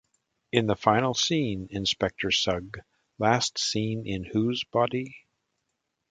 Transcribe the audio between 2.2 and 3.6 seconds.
Sugg, last